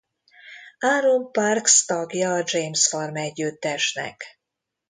[0.81, 4.23] Aaron Parks tagja a James Farm együttesnek.